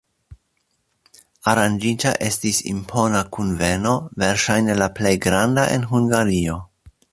Aranĝita 1.51 2.13
estis 2.29 2.63
impona 2.71 3.21
kunveno, 3.37 3.93
verŝajne 4.25 4.79
la 4.83 4.91
plej 4.99 5.15
granda 5.29 5.69
en 5.77 5.89
Hungario. 5.95 6.61